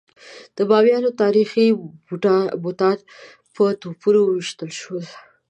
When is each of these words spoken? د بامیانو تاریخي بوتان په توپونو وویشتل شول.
د 0.57 0.59
بامیانو 0.69 1.17
تاریخي 1.21 1.67
بوتان 2.61 2.97
په 3.55 3.63
توپونو 3.81 4.19
وویشتل 4.23 4.69
شول. 4.81 5.05